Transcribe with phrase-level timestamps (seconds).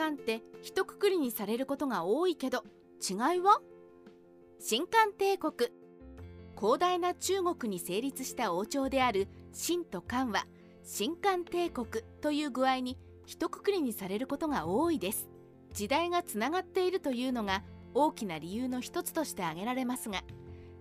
[0.00, 2.64] 漢って一括りにされることが多いけど
[3.06, 3.60] 違いは？
[4.58, 5.70] 新漢帝国。
[6.56, 10.46] 広大な中国に成立した王朝である秦と漢は
[10.82, 15.28] 新漢帝国という具合に一括りにされることが多いです。
[15.74, 17.62] 時代がつながっているというのが
[17.92, 20.22] 大きな理由の一つとして挙げられますが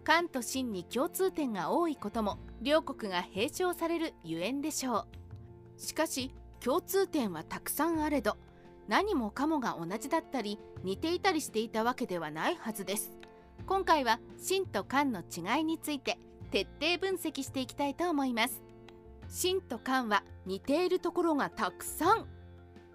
[0.05, 4.99] 漢と秦に共通点が多いことも両国が併称されるゆえんでしょ
[5.77, 5.81] う。
[5.81, 6.31] しかし
[6.61, 8.37] 共通点はたくさんあれど
[8.89, 13.11] 何もかもが同じだったり似ていたりしていたわけではないはずです。
[13.67, 16.17] 今回は秦と漢の違いについて
[16.49, 18.63] 徹底分析していきたいと思います。
[19.27, 22.25] 秦と漢は似ているところがたくさん。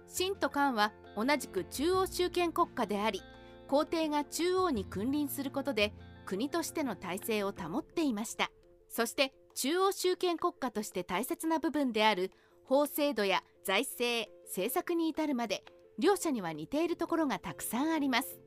[0.09, 3.21] 秦と漢は同じく中央集権国家であり
[3.69, 5.93] 皇帝が中央に君臨することで
[6.25, 8.51] 国としての体制を保っていました。
[8.89, 12.31] そして中央集権国家として大切な部分である
[12.65, 15.63] 法制度や財政政策に至るまで
[15.97, 18.39] 両者には似ているところがたくさんあります。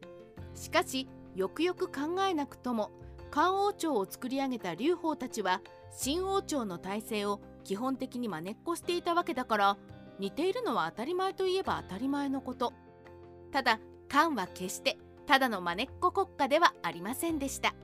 [0.54, 2.90] しかしよくよく考えなくとも
[3.30, 5.60] 漢王朝を作り上げた劉邦たちは
[5.92, 9.76] 新王朝の体制を基本的に真似っこしていたわけだから
[10.18, 12.72] 似ているのは当たり前といえば当たり前のこと。
[13.52, 17.74] ただ漢は決してただの真似っこ国家ではありませんでした。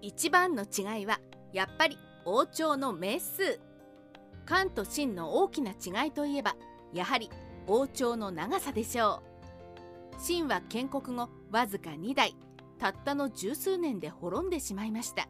[0.00, 1.20] 一番の違いは
[1.52, 3.60] やっぱり王朝の名数。
[4.46, 6.54] 漢と秦の大きな違いといえば
[6.92, 7.30] やはり
[7.66, 9.22] 王朝の長さでしょ
[10.12, 10.16] う。
[10.18, 12.34] 秦は建国後わずか2代
[12.78, 15.28] たったの十数年で滅んでしまいました。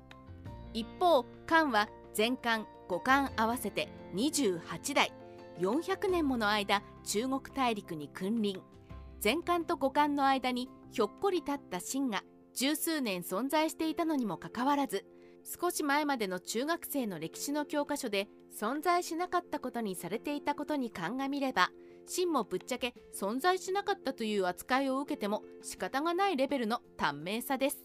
[0.73, 5.13] 一方漢は前漢後漢合わせて28代
[5.59, 8.61] 400年もの間中国大陸に君臨。
[9.23, 12.23] 前漢と後漢の間にひょっこり立った秦が
[12.55, 15.05] 十数年存在していたのにもかかわらず
[15.61, 21.71] 少し前までの中学生の歴史の教科書で存在しなかったことにされていたことに鑑みれば
[22.07, 27.79] 秦もぶっちゃけ存在しなかったという扱いを受けても仕方がないレベルの短命さです。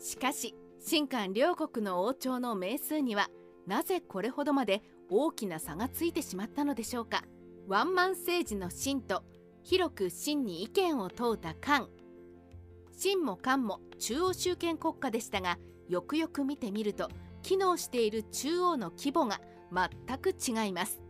[0.00, 3.28] しかし秦漢両国の王朝の名数には
[3.66, 7.22] なぜこれほどまで大きな差がついてしまったのでしょうか。
[7.68, 9.22] ワンマン政治の秦と
[9.62, 11.86] 広く秦に意見を問うた漢
[12.92, 15.58] 秦も漢も中央集権国家でしたが
[15.88, 17.08] よくよく見てみると
[17.42, 19.40] 機能している中央の規模が
[19.72, 21.00] 全く違います。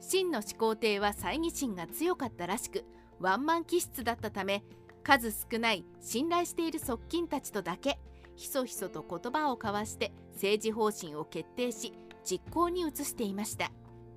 [0.00, 2.84] 秦の始皇帝は猜疑心が強かったらしく
[3.18, 4.62] ワンマン気質だったため
[5.02, 7.98] 数少ない信頼している側近たちとだけ
[8.36, 11.92] ひそひそと言葉を交わして政治方針を決定し
[12.24, 13.70] 実行に移していました。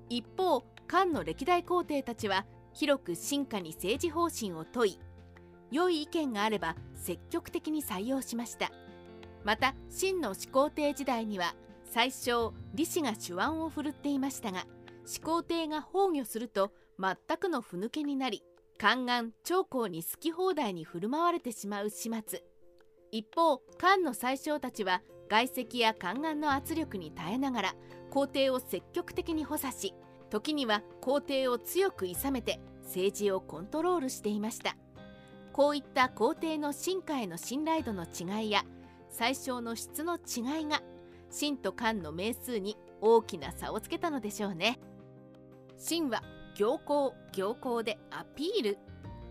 [0.08, 4.98] 一方漢の歴代皇帝たちは広く進化に政治方針を問い
[5.70, 8.70] 良い意見があれば積極的に採用しました。
[9.44, 11.54] また秦の始皇帝時代には
[11.84, 14.66] 最初李氏が手腕を振るっていましたが
[15.10, 18.44] 始皇帝が崩御すると全くのふぬけになり
[18.78, 22.44] 宦官長江に好き放題に振る舞われてしまう始末。
[23.10, 27.74] 一方漢の宰相たちは外籍や宦官の圧力に耐えながら
[28.10, 29.94] 皇帝を積極的に補佐し
[30.30, 34.76] 時には皇帝を強く諌めて政治をコントロールしていました。
[35.52, 38.62] こういった皇帝の進化への信頼度の違いや
[39.08, 40.80] 最小の質の違いが
[41.30, 44.78] 秦と漢の名数に大きな差をつけたのでしょうね。
[45.82, 46.22] 秦は
[46.54, 48.78] 行幸行幸でアピール。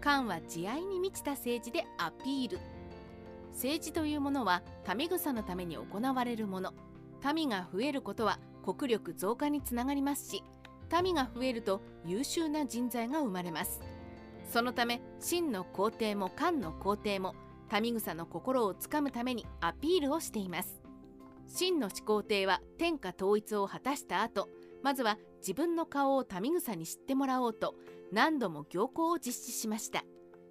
[0.02, 2.60] 漢は慈愛に満ちた政治でアピール。
[3.52, 4.64] 政治というものは
[4.98, 6.74] 民草のために行われるもの。
[7.36, 10.44] 民が増えることは国力増加につながりますし
[11.04, 13.80] 民が増えると優秀な人材が生まれます。
[14.52, 17.36] そのため秦の皇帝も漢の皇帝も
[17.80, 20.82] 民草の心をつかむためにアピールをしています。
[21.48, 24.50] 秦の始皇帝は天下統一を果たした後
[24.84, 27.76] まずは自分の顔を民草に知ってもらおうと
[28.12, 30.04] 何度も行幸を実施しました。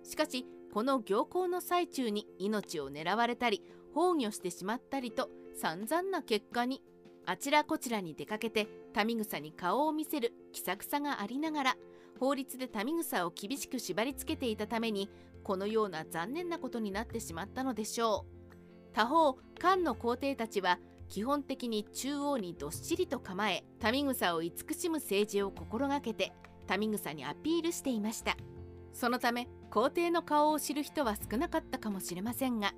[0.03, 3.63] しかしこの行幸の最中に命を狙われたり
[3.95, 6.83] 崩御してしまったりと散々な結果に
[7.27, 8.69] あちらこちらに出かけて
[9.05, 11.77] 民草に顔を見せる気さくさがありながら
[12.21, 15.11] 法律で民草を厳しく縛り付けていたために
[15.43, 18.95] このような残念なことになってしまったのでしょう。
[18.95, 20.79] 他方漢の皇帝たちは
[21.09, 26.33] 基本的に中央にどっしりと構え民草を慈しむ政治を心がけて
[26.79, 28.37] 民草にアピールしていました。
[28.93, 32.73] そのため皇帝の顔を知る人は少なかったかもしれませんが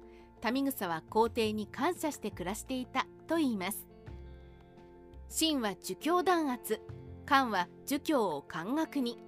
[0.52, 3.86] 民草は皇帝に感謝して暮らしていたと言います。
[5.28, 6.80] 秦は儒教弾圧
[7.24, 9.18] 漢は儒教を漢学に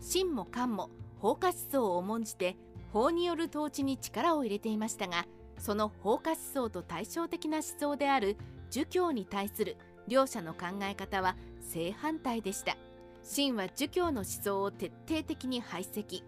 [0.00, 2.56] 秦も漢も法家思想を重んじて
[2.92, 5.26] 法による統治に力を入れていましたが
[5.62, 8.36] その法家思想と対照的な思想である
[8.70, 9.76] 儒教に対する
[10.08, 12.76] 両者の考え方は正反対でした。
[13.22, 16.24] 秦は儒教の思想を徹底的に排斥。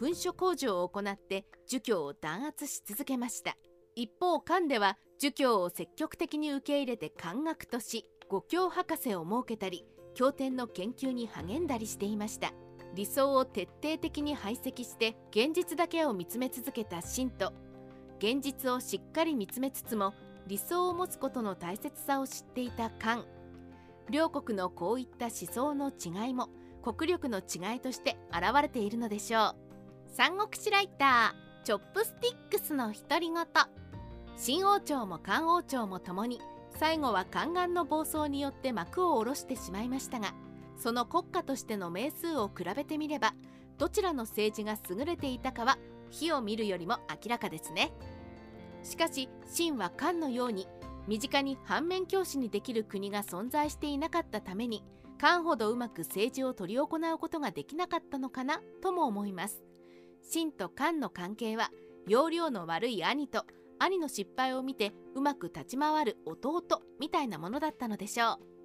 [0.00, 3.58] 噴書工事を行って儒教を弾圧し続けました。
[3.94, 9.84] 一方漢では儒教を積極的に受け入れて漢学とし五教博士を設けたり
[10.14, 12.54] 経典の研究に励んだりしていました。
[12.94, 17.52] 理想を徹底的に排斥して現実だけを見つめ続けた信と
[18.18, 20.14] 現実をしっかり見つめつつも
[20.46, 23.24] 理想を持つことの大切さを知っていた漢
[24.10, 26.48] 両国のこういった思想の違いも
[26.82, 29.56] 国力の違いとして現れているのでしょう。
[30.06, 33.46] 三国志ライターチョップスティックスの独り言。
[34.36, 40.32] 新王朝も漢王朝もともに最後は宦官の暴走によって幕を下ろしてしまいましたが
[40.76, 43.34] その国家としての名数を比べてみれば
[43.78, 45.76] どちらの政治が優れていたかは
[46.10, 47.92] 火を見るよりも明らかですね。
[48.82, 50.68] しかし秦は漢のように
[51.06, 54.84] 身近に反面教師にできる国が存在していなかったために
[55.18, 59.62] 漢ほどうまく政治を執り行うことができなかったのかなとも思います。
[60.30, 61.70] 秦と漢の関係は
[62.06, 63.44] 容量の悪い兄と
[63.78, 66.62] 兄の失敗を見てうまく立ち回る弟
[67.00, 68.57] みたいなものだったのでしょう。